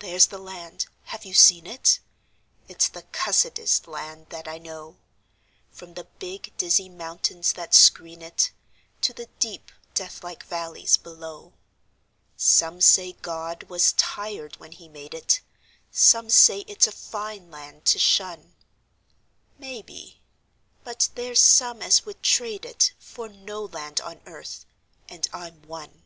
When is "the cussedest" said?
2.86-3.88